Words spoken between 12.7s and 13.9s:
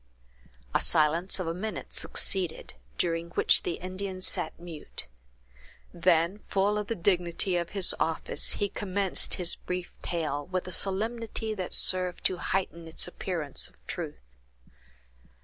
its appearance of